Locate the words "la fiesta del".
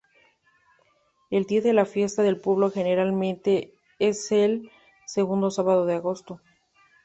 1.73-2.41